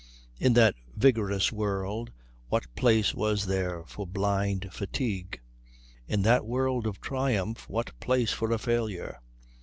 [0.39, 2.11] In that vigorous world
[2.49, 5.39] what place was there for blind fatigue?
[6.07, 9.21] In that world of triumph what place for a failure?